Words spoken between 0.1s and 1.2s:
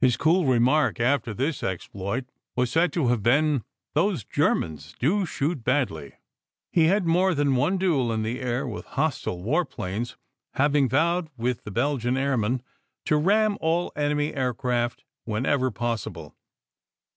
cool remark